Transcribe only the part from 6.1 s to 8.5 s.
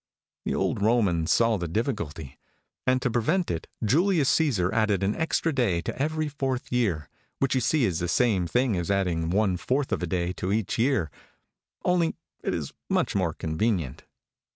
fourth year, which you see is the same